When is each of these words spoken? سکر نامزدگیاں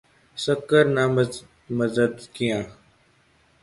سکر 0.43 0.85
نامزدگیاں 0.95 2.63